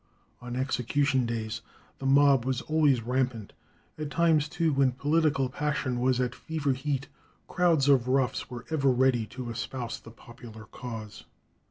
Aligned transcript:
On 0.41 0.55
execution 0.55 1.27
days 1.27 1.61
the 1.99 2.07
mob 2.07 2.43
was 2.43 2.61
always 2.61 3.03
rampant; 3.03 3.53
at 3.99 4.09
times, 4.09 4.49
too, 4.49 4.73
when 4.73 4.93
political 4.93 5.47
passion 5.47 5.99
was 5.99 6.19
at 6.19 6.33
fever 6.33 6.73
heat, 6.73 7.07
crowds 7.47 7.87
of 7.87 8.07
roughs 8.07 8.49
were 8.49 8.65
ever 8.71 8.89
ready 8.89 9.27
to 9.27 9.51
espouse 9.51 9.99
the 9.99 10.09
popular 10.09 10.65
cause. 10.65 11.25